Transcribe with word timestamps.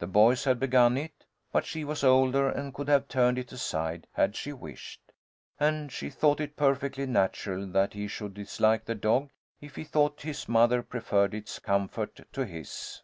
The 0.00 0.06
boys 0.06 0.44
had 0.44 0.60
begun 0.60 0.98
it, 0.98 1.24
but 1.50 1.64
she 1.64 1.82
was 1.82 2.04
older 2.04 2.50
and 2.50 2.74
could 2.74 2.88
have 2.88 3.08
turned 3.08 3.38
it 3.38 3.50
aside 3.52 4.06
had 4.12 4.36
she 4.36 4.52
wished. 4.52 5.00
And 5.58 5.90
she 5.90 6.10
thought 6.10 6.40
it 6.40 6.56
perfectly 6.56 7.06
natural 7.06 7.66
that 7.68 7.94
he 7.94 8.06
should 8.06 8.34
dislike 8.34 8.84
the 8.84 8.94
dog 8.94 9.30
if 9.62 9.74
he 9.76 9.84
thought 9.84 10.20
his 10.20 10.46
mother 10.46 10.82
preferred 10.82 11.32
its 11.32 11.58
comfort 11.58 12.20
to 12.34 12.44
his. 12.44 13.00